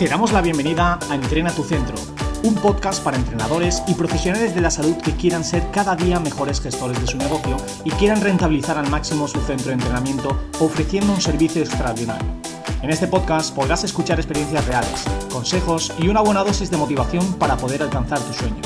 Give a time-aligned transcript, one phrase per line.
[0.00, 1.94] Te damos la bienvenida a Entrena tu Centro,
[2.42, 6.60] un podcast para entrenadores y profesionales de la salud que quieran ser cada día mejores
[6.60, 11.20] gestores de su negocio y quieran rentabilizar al máximo su centro de entrenamiento ofreciendo un
[11.20, 12.39] servicio extraordinario.
[12.82, 17.56] En este podcast podrás escuchar experiencias reales, consejos y una buena dosis de motivación para
[17.58, 18.62] poder alcanzar tu sueño.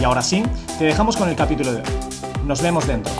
[0.00, 0.44] Y ahora sí,
[0.78, 1.86] te dejamos con el capítulo de hoy.
[2.46, 3.12] Nos vemos dentro.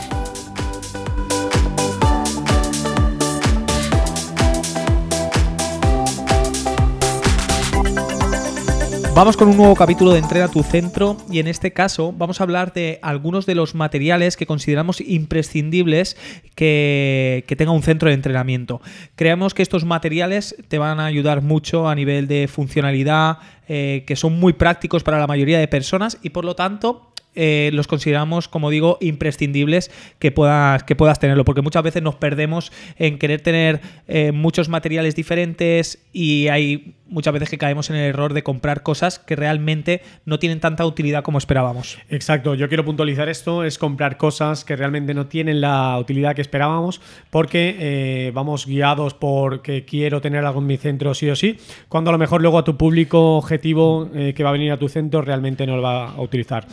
[9.15, 12.45] Vamos con un nuevo capítulo de Entrena tu Centro y en este caso vamos a
[12.45, 16.17] hablar de algunos de los materiales que consideramos imprescindibles
[16.55, 18.81] que, tenga un centro de entrenamiento.
[19.15, 24.15] Creemos que estos materiales te van a ayudar mucho a nivel de funcionalidad, eh, que
[24.15, 28.47] son muy prácticos para la mayoría de personas y por lo tanto eh, los consideramos,
[28.47, 33.41] como digo, imprescindibles que puedas, que puedas tenerlo, porque muchas veces nos perdemos en querer
[33.41, 38.41] tener eh, muchos materiales diferentes y hay muchas veces que caemos en el error de
[38.41, 41.99] comprar cosas que realmente no tienen tanta utilidad como esperábamos.
[42.09, 46.41] Exacto, yo quiero puntualizar esto, es comprar cosas que realmente no tienen la utilidad que
[46.41, 51.35] esperábamos porque eh, vamos guiados por que quiero tener algo en mi centro sí o
[51.35, 54.77] sí, cuando a lo mejor luego a tu público objetivo que va a venir a
[54.77, 56.65] tu centro realmente no lo va a utilizar.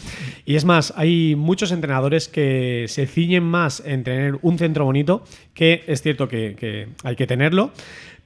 [0.51, 5.23] Y es más, hay muchos entrenadores que se ciñen más en tener un centro bonito,
[5.55, 7.70] que es cierto que, hay que tenerlo,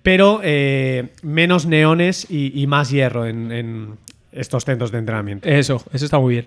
[0.02, 3.98] pero eh, menos neones y, más hierro en,
[4.32, 5.46] estos centros de entrenamiento.
[5.46, 6.46] Eso, eso está muy bien.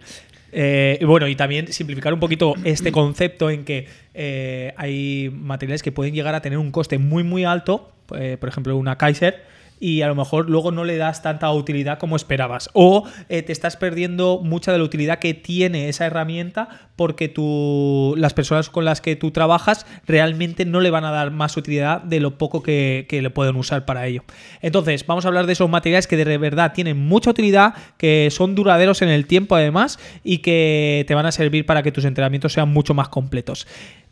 [0.52, 5.92] Eh, bueno, y también simplificar un poquito este concepto en que eh, hay materiales que
[5.92, 9.44] pueden llegar a tener un coste muy, muy alto, por ejemplo, una Kaiser
[9.80, 12.70] y a lo mejor luego no le das tanta utilidad como esperabas.
[12.74, 18.16] O eh, te estás perdiendo mucha de la utilidad que tiene esa herramienta porque tú,
[18.18, 22.02] las personas con las que tú trabajas realmente no le van a dar más utilidad
[22.02, 24.24] de lo poco que, le pueden usar para ello.
[24.62, 28.56] Entonces, vamos a hablar de esos materiales que de verdad tienen mucha utilidad, que son
[28.56, 32.54] duraderos en el tiempo además y que te van a servir para que tus entrenamientos
[32.54, 33.68] sean mucho más completos.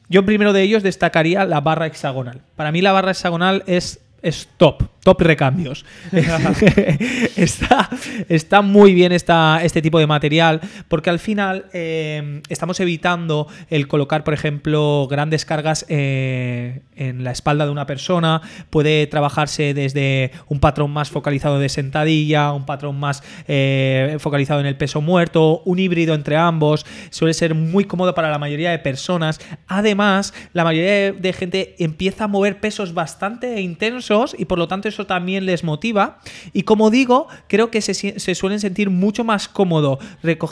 [0.07, 2.41] Yo primero de ellos destacaría la barra hexagonal.
[2.55, 5.85] Para mí la barra hexagonal es es top, top recambios.
[7.35, 7.89] está,
[8.27, 13.87] está, muy bien esta, este tipo de material porque al final eh, estamos evitando el
[13.87, 18.41] colocar, por ejemplo, grandes cargas eh, en la espalda de una persona.
[18.71, 24.65] Puede trabajarse desde un patrón más focalizado de sentadilla, un patrón más eh, focalizado en
[24.65, 26.83] el peso muerto, un híbrido entre ambos.
[27.11, 29.39] Suele ser muy cómodo para la mayoría de personas.
[29.67, 34.87] Además, la mayoría de gente empieza a mover pesos bastante intensos y por lo tanto
[34.87, 36.19] eso también les motiva.
[36.53, 39.99] Y como digo, creo que se, suelen sentir mucho más cómodo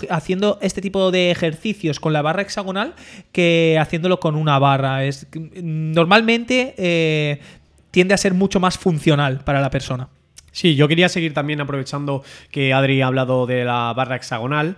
[0.10, 2.94] haciendo este tipo de ejercicios con la barra hexagonal
[3.32, 5.06] que haciéndolo con una barra.
[5.06, 5.28] Es,
[5.62, 7.40] normalmente eh,
[7.92, 10.10] tiende a ser mucho más funcional para la persona.
[10.54, 14.76] Sí, yo quería seguir también aprovechando que Adri ha hablado de la barra hexagonal.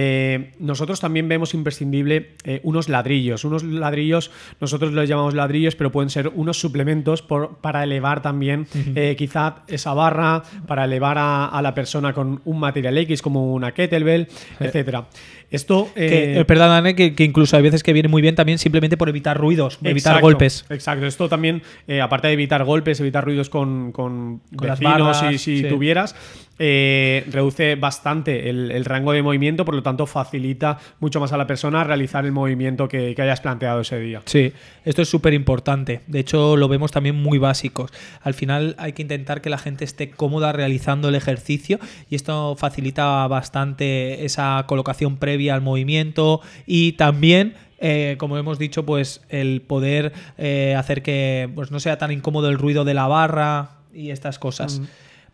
[0.00, 3.44] Eh, nosotros también vemos imprescindible eh, unos ladrillos.
[3.44, 7.24] Unos ladrillos, nosotros los llamamos ladrillos, pero pueden ser unos suplementos
[7.60, 12.96] para elevar también eh, quizá esa barra, para elevar a, la persona con un material
[12.98, 14.28] X como una kettlebell,
[14.60, 15.08] etcétera.
[15.50, 15.90] Esto.
[15.96, 19.36] Eh, perdón, que, que, incluso hay veces que viene muy bien también simplemente por evitar
[19.38, 20.66] ruidos, evitar golpes.
[20.68, 21.06] Exacto.
[21.06, 26.14] Esto también, eh, aparte de evitar golpes, evitar ruidos con, con, vecinos, si, si tuvieras,
[26.60, 31.46] eh, reduce bastante el, rango de movimiento, por lo tanto facilita mucho más a la
[31.46, 34.22] persona realizar el movimiento que, hayas planteado ese día.
[34.26, 34.52] Sí,
[34.84, 36.00] esto es súper importante.
[36.06, 37.92] De hecho, lo vemos también muy básicos.
[38.22, 41.78] Al final hay que intentar que la gente esté cómoda realizando el ejercicio
[42.08, 48.84] y esto facilita bastante esa colocación previa al movimiento y también eh, como hemos dicho,
[48.84, 53.06] pues el poder eh, hacer que pues, no sea tan incómodo el ruido de la
[53.06, 54.80] barra y estas cosas.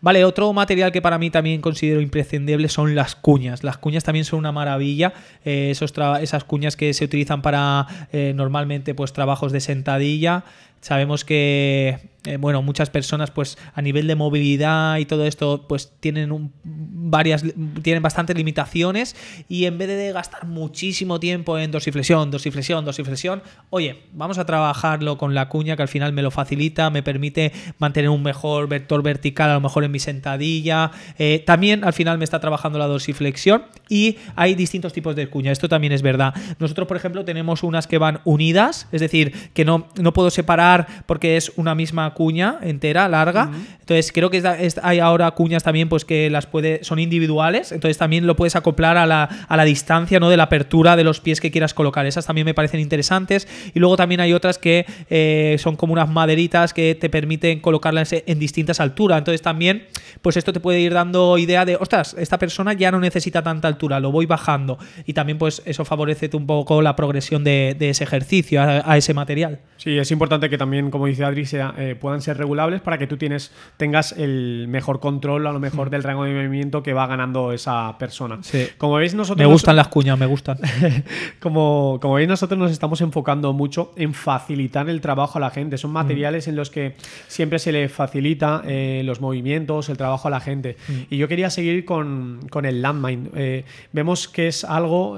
[0.00, 3.64] Vale, otro material que para mí también considero imprescindible son las cuñas.
[3.64, 5.14] Las cuñas también son una maravilla.
[5.44, 10.44] Eh, esas cuñas que se utilizan para eh, normalmente pues trabajos de sentadilla.
[10.80, 15.92] Sabemos que, eh, bueno, muchas personas, pues, a nivel de movilidad y todo esto, pues,
[16.00, 17.44] tienen un, varias,
[17.82, 19.14] tienen bastantes limitaciones
[19.48, 25.18] y en vez de gastar muchísimo tiempo en dorsiflexión, dorsiflexión, dorsiflexión, oye, vamos a trabajarlo
[25.18, 29.02] con la cuña que al final me lo facilita, me permite mantener un mejor vector
[29.02, 30.90] vertical a lo mejor en mi sentadilla.
[31.18, 35.52] Eh, también al final me está trabajando la dorsiflexión y hay distintos tipos de cuña.
[35.52, 36.34] Esto también es verdad.
[36.58, 41.04] Nosotros, por ejemplo, tenemos unas que van unidas, es decir, que no, no puedo separar
[41.06, 43.50] porque es una misma cuña entera, larga.
[43.80, 44.42] Entonces, creo que
[44.82, 48.96] hay ahora cuñas también pues que las puede son individuales, entonces también lo puedes acoplar
[48.96, 50.30] a la, a la distancia, ¿no?
[50.30, 52.06] de la apertura de los pies que quieras colocar.
[52.06, 56.08] Esas también me parecen interesantes y luego también hay otras que eh, son como unas
[56.08, 59.18] maderitas que te permiten colocarlas en distintas alturas.
[59.18, 59.86] Entonces, también
[60.22, 63.68] pues esto te puede ir dando idea de, ostras, esta persona ya no necesita tanta
[63.68, 68.04] altura, lo voy bajando y también pues eso favorece un poco la progresión de, ese
[68.04, 69.60] ejercicio a, ese material.
[69.76, 73.16] Sí, es importante que también, como dice Adri, eh, puedan ser regulables para que tú
[73.16, 75.90] tienes, tengas el mejor control a lo mejor mm.
[75.90, 78.40] del rango de movimiento que va ganando esa persona.
[78.42, 78.66] Sí.
[78.76, 79.38] Como veis, nosotros...
[79.38, 80.58] Me gustan las cuñas, me gustan.
[81.40, 85.78] como, como veis, nosotros nos estamos enfocando mucho en facilitar el trabajo a la gente.
[85.78, 85.94] Son mm.
[85.94, 86.94] materiales en los que
[87.26, 90.76] siempre se le facilita eh, los movimientos, el trabajo a la gente.
[90.86, 90.92] Mm.
[91.08, 93.30] Y yo quería seguir con, el landmine.
[93.34, 95.16] Eh, vemos que es algo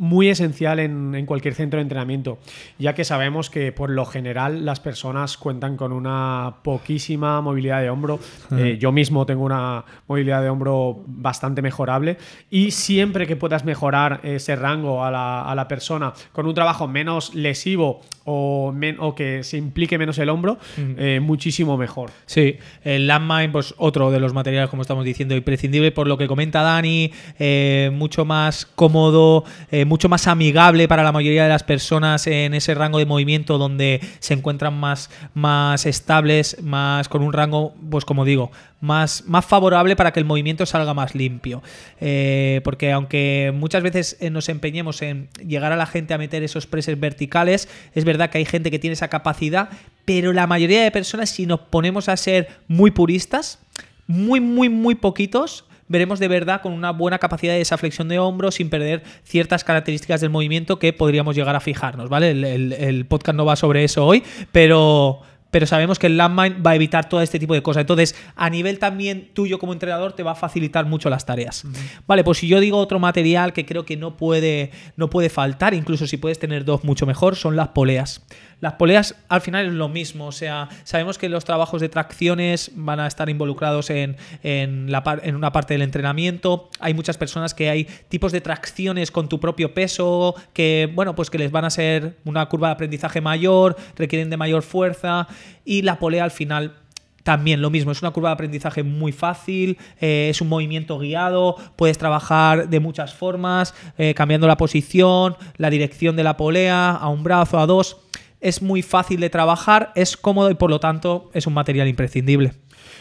[0.00, 2.38] muy esencial en, cualquier centro de entrenamiento,
[2.78, 7.90] ya que sabemos que por lo general las personas cuentan con una poquísima movilidad de
[7.90, 8.18] hombro.
[8.56, 12.16] Eh, yo mismo tengo una movilidad de hombro bastante mejorable
[12.48, 18.00] y siempre que puedas mejorar ese rango a la, persona con un trabajo menos lesivo
[18.24, 22.10] o, o, que se implique menos el hombro, eh, muchísimo mejor.
[22.24, 26.26] Sí, el landmine, pues otro de los materiales, como estamos diciendo, imprescindible por lo que
[26.26, 29.44] comenta Dani, eh, mucho más cómodo,
[29.90, 34.00] mucho más amigable para la mayoría de las personas en ese rango de movimiento donde
[34.20, 39.96] se encuentran más, más estables, más con un rango, pues como digo, más, más favorable
[39.96, 41.60] para que el movimiento salga más limpio.
[42.00, 46.44] Eh, porque aunque muchas veces eh, nos empeñemos en llegar a la gente a meter
[46.44, 49.70] esos preses verticales, es verdad que hay gente que tiene esa capacidad,
[50.04, 53.58] pero la mayoría de personas, si nos ponemos a ser muy puristas,
[54.06, 58.18] muy, muy, muy poquitos veremos de verdad con una buena capacidad de esa flexión de
[58.18, 62.30] hombros sin perder ciertas características del movimiento que podríamos llegar a fijarnos, ¿vale?
[62.30, 64.22] El, podcast no va sobre eso hoy,
[64.52, 65.20] pero
[65.50, 67.80] pero sabemos que el landmine va a evitar todo este tipo de cosas.
[67.80, 71.64] Entonces, a nivel también tuyo como entrenador, te va a facilitar mucho las tareas.
[72.06, 75.74] Vale, pues si yo digo otro material que creo que no puede, no puede faltar,
[75.74, 78.24] incluso si puedes tener dos mucho mejor, son las poleas.
[78.60, 82.70] Las poleas al final es lo mismo, o sea, sabemos que los trabajos de tracciones
[82.74, 86.68] van a estar involucrados en, en una parte del entrenamiento.
[86.78, 91.30] Hay muchas personas que hay tipos de tracciones con tu propio peso que, bueno, pues
[91.30, 95.26] que les van a ser una curva de aprendizaje mayor, requieren de mayor fuerza
[95.64, 96.74] y la polea al final
[97.22, 101.56] también lo mismo, es una curva de aprendizaje muy fácil, eh, es un movimiento guiado,
[101.76, 107.08] puedes trabajar de muchas formas, eh, cambiando la posición, la dirección de la polea, a
[107.08, 107.98] un brazo, a dos
[108.40, 112.52] es muy fácil de trabajar, es cómodo y por lo tanto es un material imprescindible.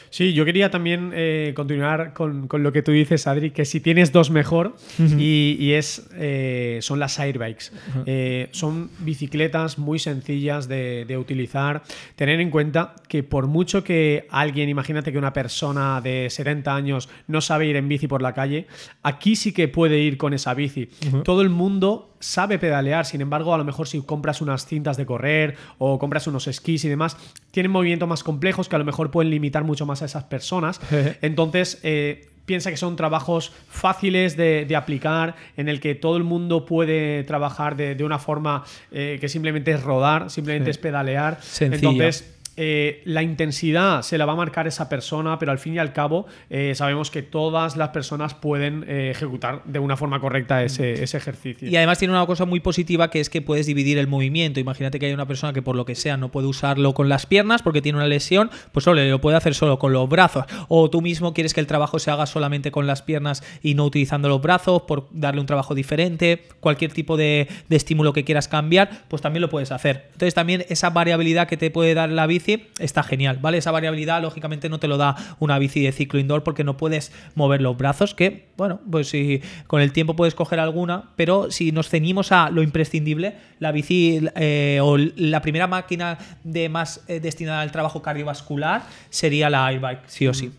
[0.10, 4.12] Sí, yo quería también eh, continuar con, lo que tú dices, Adri, que si tienes
[4.12, 4.76] dos mejor,
[5.18, 7.72] y, es eh, son las airbikes.
[8.06, 11.84] Eh, son bicicletas muy sencillas de, de, utilizar.
[12.16, 17.10] Tener en cuenta que por mucho que alguien, imagínate que una persona de 70 años
[17.28, 18.68] no sabe ir en bici por la calle,
[19.04, 20.90] aquí sí que puede ir con esa bici.
[21.24, 25.06] Todo el mundo sabe pedalear, sin embargo, a lo mejor si compras unas cintas de
[25.06, 27.18] correr o compras unos esquís y demás,
[27.52, 30.80] tienen movimientos más complejos que a lo mejor pueden limitar mucho más a esas personas.
[31.22, 36.66] Entonces, eh, piensa que son trabajos fáciles de, aplicar, en el que todo el mundo
[36.66, 41.40] puede trabajar de, una forma eh, que simplemente es rodar, simplemente es pedalear.
[41.60, 45.78] Entonces, eh, la intensidad se la va a marcar esa persona, pero al fin y
[45.78, 50.62] al cabo eh, sabemos que todas las personas pueden eh, ejecutar de una forma correcta
[50.62, 51.70] ese, ejercicio.
[51.70, 54.60] Y además tiene una cosa muy positiva que es que puedes dividir el movimiento.
[54.60, 57.26] Imagínate que hay una persona que por lo que sea no puede usarlo con las
[57.26, 60.44] piernas porque tiene una lesión, pues solo lo puede hacer solo con los brazos.
[60.68, 63.86] O tú mismo quieres que el trabajo se haga solamente con las piernas y no
[63.86, 66.44] utilizando los brazos por darle un trabajo diferente.
[66.60, 70.10] Cualquier tipo de, de estímulo que quieras cambiar, pues también lo puedes hacer.
[70.12, 72.49] Entonces también esa variabilidad que te puede dar la bici
[72.80, 73.58] está genial, ¿vale?
[73.58, 77.12] Esa variabilidad lógicamente no te lo da una bici de ciclo indoor porque no puedes
[77.36, 81.72] mover los brazos, que bueno, pues si con el tiempo puedes coger alguna, pero si
[81.72, 87.20] nos ceñimos a lo imprescindible, la bici eh, o la primera máquina de más eh,
[87.20, 90.48] destinada al trabajo cardiovascular sería la airbike, sí o sí.
[90.48, 90.52] Mm.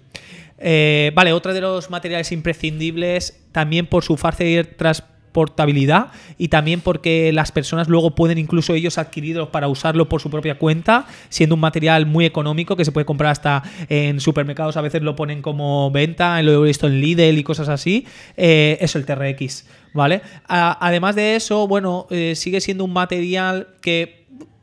[0.62, 4.68] Eh, vale, otro de los materiales imprescindibles, también por su fácil
[5.32, 6.08] portabilidad
[6.38, 10.58] y también porque las personas luego pueden incluso ellos adquirirlos para usarlo por su propia
[10.58, 15.02] cuenta, siendo un material muy económico que se puede comprar hasta en supermercados, a veces
[15.02, 18.06] lo ponen como venta, lo he visto en Lidl y cosas así,
[18.36, 20.22] eh, es el TRX, ¿vale?
[20.46, 24.19] además de eso, bueno, eh, sigue siendo un material que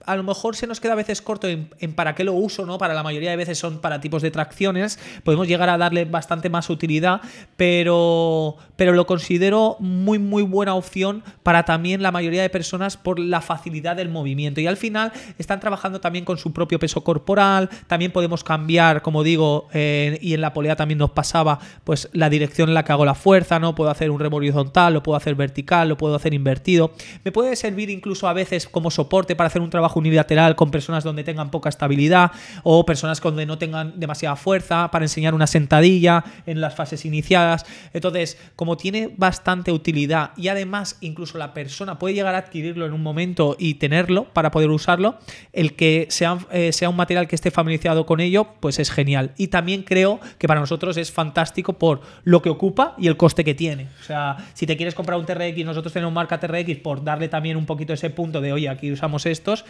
[0.08, 2.78] a lo mejor se nos queda a veces corto en, para qué lo uso, ¿no?
[2.78, 6.50] Para la mayoría de veces son para tipos de tracciones, podemos llegar a darle bastante
[6.50, 7.22] más utilidad,
[7.58, 13.20] pero, pero lo considero muy, muy buena opción para también la mayoría de personas por
[13.20, 14.62] la facilidad del movimiento.
[14.62, 19.24] Y al final están trabajando también con su propio peso corporal, también podemos cambiar, como
[19.24, 22.94] digo, eh, y en la polea también nos pasaba, pues la dirección en la que
[22.94, 23.76] hago la fuerza, ¿no?
[23.76, 26.94] Puedo hacer un remo horizontal, lo puedo hacer vertical, lo puedo hacer invertido.
[27.26, 31.04] Me puede servir incluso a veces como soporte para hacer un trabajo unilateral con personas
[31.04, 32.32] donde tengan poca estabilidad
[32.64, 37.66] o personas donde no tengan demasiada fuerza para enseñar una sentadilla en las fases iniciadas.
[37.94, 42.94] Entonces, como tiene bastante utilidad y además incluso la persona puede llegar a adquirirlo en
[42.94, 45.18] un momento y tenerlo para poder usarlo,
[45.54, 49.34] el que sea, eh, sea un material que esté familiarizado con ello, pues es genial.
[49.38, 53.44] Y también creo que para nosotros es fantástico por lo que ocupa y el coste
[53.44, 53.88] que tiene.
[54.02, 57.58] O sea, si te quieres comprar un TRX, nosotros tenemos marca TRX por darle también
[57.58, 59.66] un poquito ese punto de, oye, aquí usamos estos,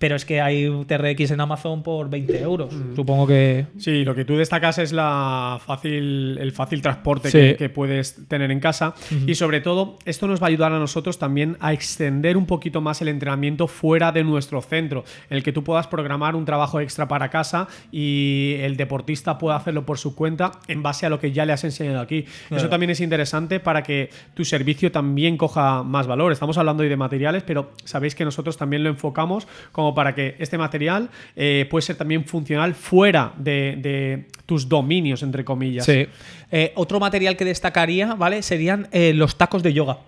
[0.00, 2.72] pero es que hay un TRX en Amazon por 20 euros.
[2.74, 2.96] Mm.
[2.96, 3.66] Supongo que.
[3.76, 8.60] Sí, lo que tú destacas es la fácil, el fácil transporte que, puedes tener en
[8.60, 8.94] casa.
[9.26, 12.80] Y sobre todo, esto nos va a ayudar a nosotros también a extender un poquito
[12.80, 16.80] más el entrenamiento fuera de nuestro centro, en el que tú puedas programar un trabajo
[16.80, 21.20] extra para casa y el deportista pueda hacerlo por su cuenta en base a lo
[21.20, 22.24] que ya le has enseñado aquí.
[22.50, 26.32] Eso también es interesante para que tu servicio también coja más valor.
[26.32, 30.36] Estamos hablando hoy de materiales, pero sabéis que nosotros también lo enfocamos como para que
[30.38, 35.84] este material eh, puede ser también funcional fuera de, tus dominios, entre comillas.
[35.84, 36.06] Sí.
[36.50, 38.42] Eh, otro material que destacaría, ¿vale?
[38.42, 39.98] Serían eh, los tacos de yoga.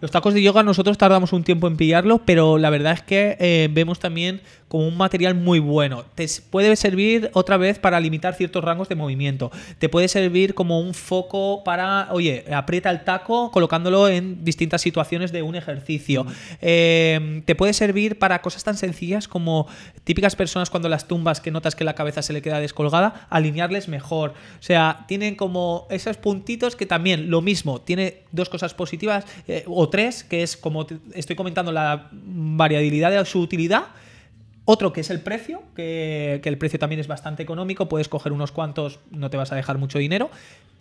[0.00, 3.70] Los tacos de yoga nosotros tardamos un tiempo en pillarlos, pero la verdad es que
[3.72, 6.04] vemos también como un material muy bueno.
[6.14, 9.50] Te puede servir otra vez para limitar ciertos rangos de movimiento.
[9.80, 15.32] Te puede servir como un foco para, oye, aprieta el taco colocándolo en distintas situaciones
[15.32, 16.24] de un ejercicio.
[16.60, 19.66] Em, te puede servir para cosas tan sencillas como
[20.04, 23.88] típicas personas cuando las tumbas que notas que la cabeza se le queda descolgada, alinearles
[23.88, 24.34] mejor.
[24.60, 29.59] O sea, tienen como esos puntitos que también lo mismo, tiene dos cosas positivas eh,
[29.66, 33.84] o tres, que es como estoy comentando la variabilidad de su utilidad
[34.64, 38.52] otro que es el precio, que, el precio también es bastante económico, puedes coger unos
[38.52, 40.30] cuantos, no te vas a dejar mucho dinero.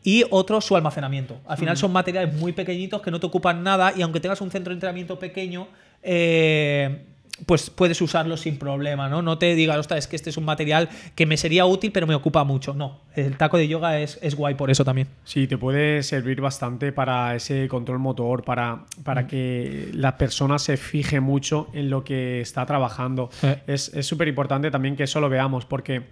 [0.04, 1.42] Y otro, su almacenamiento.
[1.48, 4.52] Al final son materiales muy pequeñitos que no te ocupan nada y aunque tengas un
[4.52, 5.68] centro de entrenamiento pequeño,
[6.04, 7.06] eh,
[7.46, 9.22] pues puedes usarlo sin problema, ¿no?
[9.22, 12.08] No te digas, ostras, es que este es un material que me sería útil, pero
[12.08, 12.74] me ocupa mucho.
[12.74, 15.08] No, el taco de yoga es, guay por eso también.
[15.24, 19.28] Sí, te puede servir bastante para ese control motor, para, para mm.
[19.28, 23.30] que la persona se fije mucho en lo que está trabajando.
[23.44, 23.62] Eh.
[23.68, 26.04] Es súper importante también que eso lo veamos, porque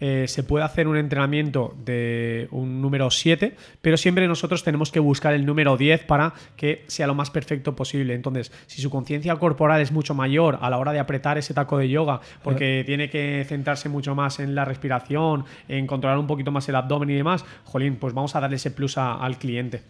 [0.00, 5.00] eh, se puede hacer un entrenamiento de un número 7, pero siempre nosotros tenemos que
[5.00, 8.14] buscar el número 10 para que sea lo más perfecto posible.
[8.14, 11.78] Entonces, si su conciencia corporal es mucho mayor a la hora de apretar ese taco
[11.78, 16.50] de yoga, porque tiene que centrarse mucho más en la respiración, en controlar un poquito
[16.50, 19.82] más el abdomen y demás, jolín, pues vamos a darle ese plus al cliente.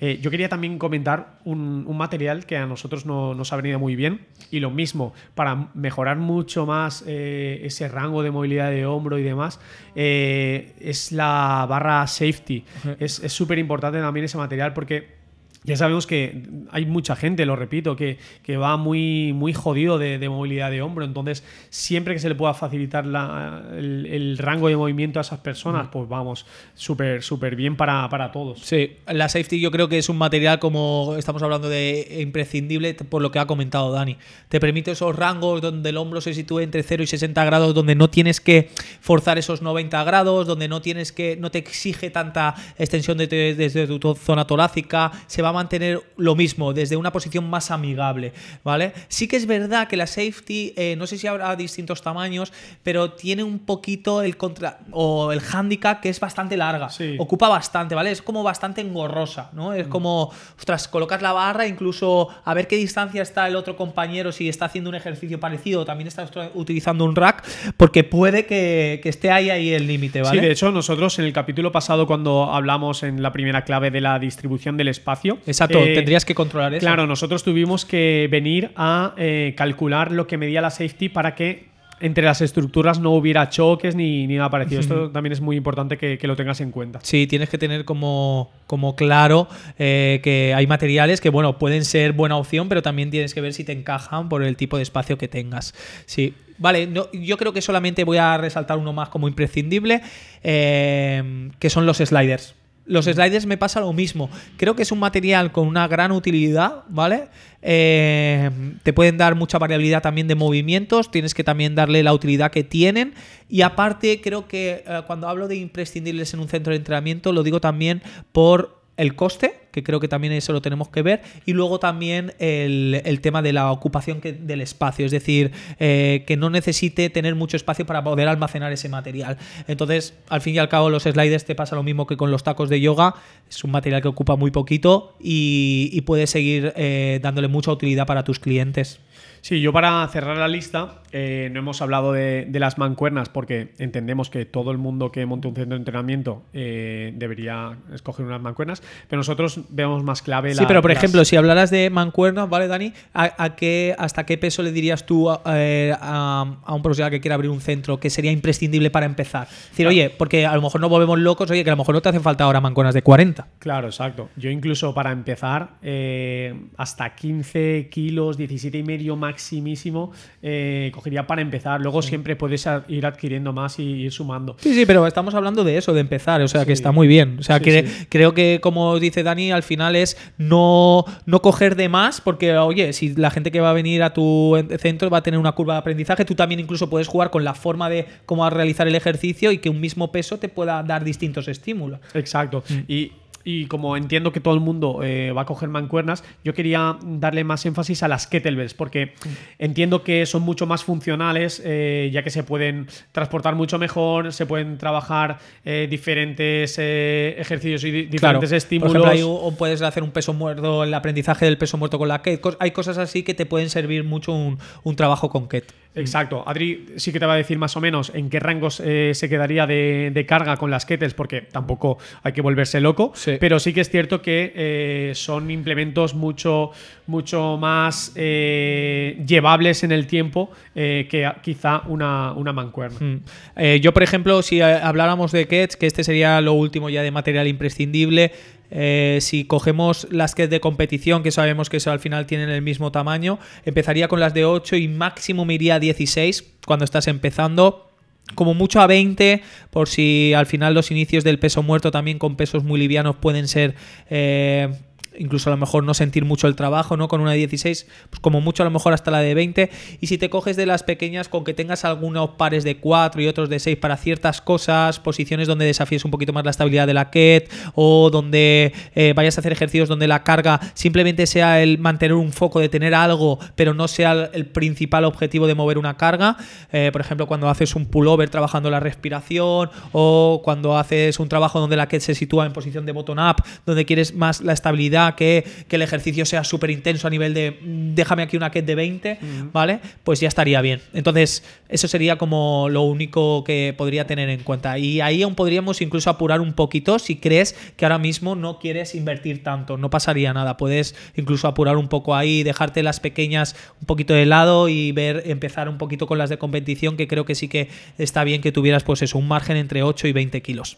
[0.00, 3.94] Eh, yo quería también comentar un, material que a nosotros no, nos ha venido muy
[3.94, 9.18] bien y lo mismo, para mejorar mucho más eh, ese rango de movilidad de hombro
[9.18, 9.51] y demás,
[9.94, 12.64] eh, es la barra safety.
[12.98, 15.21] Es súper importante también ese material porque
[15.64, 20.18] ya sabemos que hay mucha gente, lo repito, que, que va muy, muy jodido de,
[20.28, 21.04] movilidad de hombro.
[21.04, 26.08] Entonces, siempre que se le pueda facilitar el, rango de movimiento a esas personas, pues
[26.08, 28.60] vamos, súper, súper bien para, para, todos.
[28.60, 33.22] Sí, la safety yo creo que es un material, como estamos hablando de imprescindible, por
[33.22, 34.16] lo que ha comentado Dani.
[34.48, 37.94] Te permite esos rangos donde el hombro se sitúe entre 0 y 60 grados, donde
[37.94, 38.68] no tienes que
[39.00, 44.14] forzar esos 90 grados, donde no tienes que, no te exige tanta extensión desde tu
[44.16, 48.32] zona torácica, se va mantener lo mismo, desde una posición más amigable,
[48.64, 48.92] ¿vale?
[49.08, 53.12] Sí que es verdad que la safety, eh, no sé si habrá distintos tamaños, pero
[53.12, 58.10] tiene un poquito el contra o el handicap que es bastante larga, ocupa bastante, ¿vale?
[58.10, 59.72] Es como bastante engorrosa, ¿no?
[59.72, 59.90] Es mm.
[59.90, 64.48] como, ostras, colocas la barra, incluso a ver qué distancia está el otro compañero, si
[64.48, 67.44] está haciendo un ejercicio parecido, también está utilizando un rack,
[67.76, 70.40] porque puede que, esté ahí, ahí el límite, ¿vale?
[70.40, 74.00] Sí, de hecho, nosotros en el capítulo pasado, cuando hablamos en la primera clave de
[74.00, 76.80] la distribución del espacio, Exacto, eh, tendrías que controlar eso.
[76.80, 81.72] Claro, nosotros tuvimos que venir a eh, calcular lo que medía la safety para que
[82.02, 84.80] entre las estructuras no hubiera choques ni, ni nada parecido.
[84.80, 86.98] Esto también es muy importante que, que lo tengas en cuenta.
[87.02, 92.12] Sí, tienes que tener como, como claro eh, que hay materiales que, bueno, pueden ser
[92.12, 95.16] buena opción, pero también tienes que ver si te encajan por el tipo de espacio
[95.16, 95.74] que tengas.
[96.06, 96.34] Sí.
[96.58, 100.02] Vale, no, yo creo que solamente voy a resaltar uno más como imprescindible,
[100.42, 102.56] eh, que son los sliders.
[102.84, 104.28] Los sliders me pasa lo mismo.
[104.56, 107.28] Creo que es un material con una gran utilidad, ¿vale?
[107.62, 108.50] Eh,
[108.82, 112.64] te pueden dar mucha variabilidad también de movimientos, tienes que también darle la utilidad que
[112.64, 113.14] tienen.
[113.48, 117.44] Y aparte, creo que eh, cuando hablo de imprescindibles en un centro de entrenamiento, lo
[117.44, 121.52] digo también por el coste, que creo que también eso lo tenemos que ver, y
[121.54, 125.50] luego también el, el tema de la ocupación del espacio, es decir,
[125.80, 129.38] eh, que no necesite tener mucho espacio para poder almacenar ese material.
[129.66, 132.44] Entonces, al fin y al cabo, los sliders te pasa lo mismo que con los
[132.44, 133.14] tacos de yoga,
[133.48, 138.06] es un material que ocupa muy poquito y, y puedes seguir eh, dándole mucha utilidad
[138.06, 139.00] para tus clientes.
[139.42, 143.74] Sí, yo para cerrar la lista, eh, no hemos hablado de, de, las mancuernas porque
[143.78, 148.40] entendemos que todo el mundo que monte un centro de entrenamiento eh, debería escoger unas
[148.40, 150.98] mancuernas, pero nosotros vemos más clave Sí, pero por las...
[150.98, 152.92] ejemplo, si hablaras de mancuernas, ¿vale, Dani?
[153.14, 157.20] ¿A, a qué, ¿Hasta qué peso le dirías tú eh, a, a, un profesional que
[157.20, 159.48] quiera abrir un centro que sería imprescindible para empezar?
[159.50, 159.88] Es decir, claro.
[159.88, 162.10] oye, porque a lo mejor nos volvemos locos, oye, que a lo mejor no te
[162.10, 163.48] hace falta ahora mancuernas de 40.
[163.58, 164.28] Claro, exacto.
[164.36, 170.12] Yo incluso para empezar, eh, hasta 15 kilos, 17 y medio más maximísimo
[170.42, 171.80] eh, cogería para empezar.
[171.80, 172.10] Luego sí.
[172.10, 174.56] siempre puedes ir adquiriendo más y ir sumando.
[174.58, 176.42] Sí, sí, pero estamos hablando de eso, de empezar.
[176.42, 176.66] O sea, sí.
[176.66, 177.38] que está muy bien.
[177.40, 181.76] O sea, sí, que creo que, como dice Dani, al final es no, no coger
[181.76, 185.18] de más, porque, oye, si la gente que va a venir a tu centro va
[185.18, 188.06] a tener una curva de aprendizaje, tú también incluso puedes jugar con la forma de
[188.26, 192.00] cómo realizar el ejercicio y que un mismo peso te pueda dar distintos estímulos.
[192.14, 192.62] Exacto.
[192.68, 192.78] Mm.
[192.88, 193.12] Y
[193.44, 197.44] y como entiendo que todo el mundo eh, va a coger mancuernas, yo quería darle
[197.44, 199.14] más énfasis a las kettlebells, porque
[199.58, 204.46] entiendo que son mucho más funcionales, eh, ya que se pueden transportar mucho mejor, se
[204.46, 208.56] pueden trabajar eh, diferentes ejercicios y di diferentes claro.
[208.56, 208.92] estímulos.
[208.92, 212.08] Por ejemplo, hay, o puedes hacer un peso muerto, el aprendizaje del peso muerto con
[212.08, 212.40] la KET.
[212.58, 215.81] Hay cosas así que te pueden servir mucho un, un trabajo con KET.
[215.94, 216.42] Exacto.
[216.46, 219.28] Adri sí que te va a decir más o menos en qué rangos eh, se
[219.28, 223.12] quedaría de, de, carga con las kettles, porque tampoco hay que volverse loco.
[223.14, 223.36] Sí.
[223.38, 226.70] Pero sí que es cierto que eh, son implementos mucho,
[227.06, 232.98] mucho más eh, llevables en el tiempo eh, que quizá una, una mancuerna.
[233.00, 233.76] Mm.
[233.80, 237.46] yo, por ejemplo, si habláramos de kets, que este sería lo último ya de material
[237.48, 238.32] imprescindible,
[238.74, 242.90] eh, si cogemos las que de competición, que sabemos que al final tienen el mismo
[242.90, 247.90] tamaño, empezaría con las de 8 y máximo iría a 16 cuando estás empezando.
[248.34, 252.36] Como mucho a 20, por si al final los inicios del peso muerto también con
[252.36, 253.74] pesos muy livianos pueden ser...
[254.08, 254.70] Eh,
[255.18, 257.08] incluso a lo mejor no sentir mucho el trabajo, ¿no?
[257.08, 259.70] Con una de 16, pues como mucho a lo mejor hasta la de 20.
[260.00, 263.28] Y si te coges de las pequeñas, con que tengas algunos pares de 4 y
[263.28, 266.94] otros de 6 para ciertas cosas, posiciones donde desafíes un poquito más la estabilidad de
[266.94, 271.78] la KET o donde eh, vayas a hacer ejercicios donde la carga simplemente sea el
[271.78, 275.96] mantener un foco de tener algo, pero no sea el principal objetivo de mover una
[275.96, 276.36] carga.
[276.72, 281.60] Eh, por ejemplo, cuando haces un pullover trabajando la respiración o cuando haces un trabajo
[281.60, 285.01] donde la KET se sitúa en posición de bottom up, donde quieres más la estabilidad
[285.16, 288.74] que, que, el ejercicio sea súper intenso a nivel de déjame aquí una ket de
[288.74, 289.52] 20, uh -huh.
[289.52, 289.80] ¿vale?
[290.04, 290.80] Pues ya estaría bien.
[290.94, 294.78] Entonces, eso sería como lo único que podría tener en cuenta.
[294.78, 298.94] Y ahí aún podríamos incluso apurar un poquito si crees que ahora mismo no quieres
[298.94, 299.76] invertir tanto.
[299.76, 300.56] No pasaría nada.
[300.56, 305.22] Puedes incluso apurar un poco ahí, dejarte las pequeñas un poquito de lado y ver,
[305.26, 308.52] empezar un poquito con las de competición, que creo que sí que está bien que
[308.52, 310.76] tuvieras, pues eso, un margen entre 8 y 20 kilos.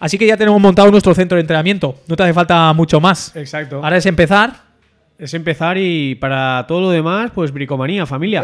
[0.00, 1.94] Así que ya tenemos montado nuestro centro de entrenamiento.
[2.08, 3.36] No te hace falta mucho más.
[3.36, 3.80] Exacto.
[3.84, 4.70] Ahora es empezar.
[5.18, 8.42] Es empezar y para todo lo demás, pues bricomanía, familia.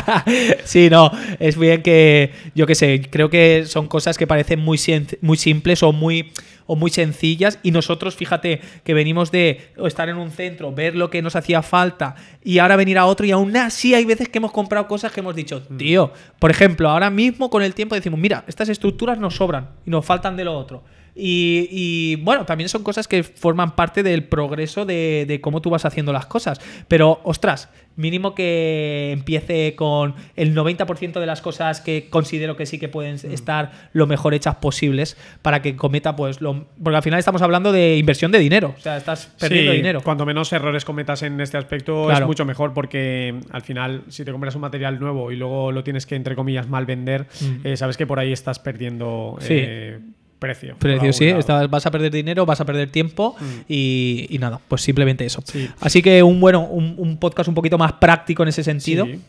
[0.64, 4.80] sí, no, es bien que, yo qué sé, creo que son cosas que parecen muy,
[5.20, 6.32] muy simples o muy,
[6.66, 11.10] o muy sencillas y nosotros, fíjate, que venimos de estar en un centro, ver lo
[11.10, 14.38] que nos hacía falta y ahora venir a otro y aún así hay veces que
[14.38, 18.20] hemos comprado cosas que hemos dicho, tío, por ejemplo, ahora mismo con el tiempo decimos,
[18.20, 20.82] mira, estas estructuras nos sobran y nos faltan de lo otro.
[21.16, 25.70] Y, y, bueno, también son cosas que forman parte del progreso de, de, cómo tú
[25.70, 26.60] vas haciendo las cosas.
[26.88, 32.78] Pero, ostras, mínimo que empiece con el 90% de las cosas que considero que sí
[32.78, 33.32] que pueden mm.
[33.32, 36.66] estar lo mejor hechas posibles para que cometa, pues, lo.
[36.82, 38.74] Porque al final estamos hablando de inversión de dinero.
[38.76, 40.02] O sea, estás perdiendo sí, dinero.
[40.02, 42.20] Cuanto menos errores cometas en este aspecto, claro.
[42.20, 45.82] es mucho mejor porque al final, si te compras un material nuevo y luego lo
[45.82, 47.66] tienes que, entre comillas, mal vender, mm.
[47.66, 49.36] eh, sabes que por ahí estás perdiendo.
[49.40, 49.54] Sí.
[49.56, 50.00] Eh,
[50.38, 50.76] precio.
[50.78, 51.26] Precio, sí.
[51.26, 53.44] Estás, vas a perder dinero, vas a perder tiempo mm.
[53.68, 55.42] y, y, nada, pues simplemente eso.
[55.44, 55.68] Sí.
[55.80, 59.06] Así que un bueno, un, un, podcast un poquito más práctico en ese sentido.
[59.06, 59.20] Sí.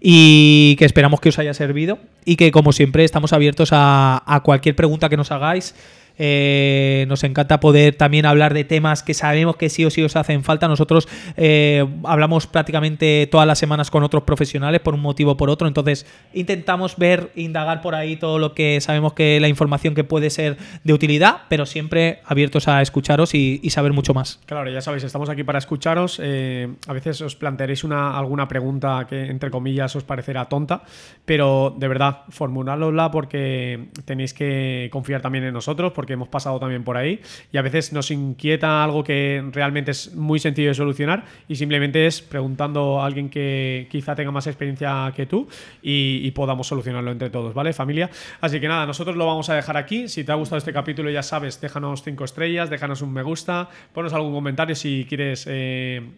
[0.00, 4.40] y que esperamos que os haya servido y que como siempre estamos abiertos a, a
[4.40, 5.74] cualquier pregunta que nos hagáis.
[6.18, 10.16] Eh, nos encanta poder también hablar de temas que sabemos que sí o sí os
[10.16, 10.68] hacen falta.
[10.68, 15.50] Nosotros eh, hablamos prácticamente todas las semanas con otros profesionales por un motivo o por
[15.50, 15.68] otro.
[15.68, 20.30] Entonces intentamos ver, indagar por ahí todo lo que sabemos que la información que puede
[20.30, 24.40] ser de utilidad, pero siempre abiertos a escucharos y, saber mucho más.
[24.46, 26.20] Claro, ya sabéis, estamos aquí para escucharos.
[26.20, 30.82] Eh, a veces os plantearéis una, alguna pregunta que entre comillas os parecerá tonta,
[31.24, 36.84] pero de verdad, formuládosla porque tenéis que confiar también en nosotros, porque hemos pasado también
[36.84, 37.20] por ahí
[37.52, 42.06] y a veces nos inquieta algo que realmente es muy sencillo de solucionar y simplemente
[42.06, 45.48] es preguntando a alguien que quizá tenga más experiencia que tú
[45.82, 48.08] y, podamos solucionarlo entre todos, ¿vale, familia?
[48.40, 50.08] Así que nada, nosotros lo vamos a dejar aquí.
[50.08, 53.68] Si te ha gustado este capítulo, ya sabes, déjanos cinco estrellas, déjanos un me gusta,
[53.92, 56.12] ponos algún comentario si quieres eh,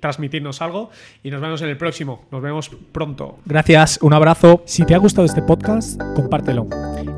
[0.00, 0.90] transmitirnos algo
[1.22, 2.24] y nos vemos en el próximo.
[2.30, 3.38] Nos vemos pronto.
[3.44, 4.62] Gracias, un abrazo.
[4.66, 6.66] Si te ha gustado este podcast, compártelo.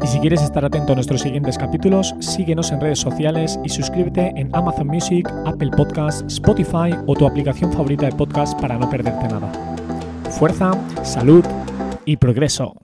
[0.03, 4.33] Y si quieres estar atento a nuestros siguientes capítulos, síguenos en redes sociales y suscríbete
[4.37, 9.29] en Amazon Music, Apple Podcasts, Spotify o tu aplicación favorita de podcast para no perderte
[9.29, 9.51] nada.
[10.31, 11.45] Fuerza, salud
[12.05, 12.84] y progreso.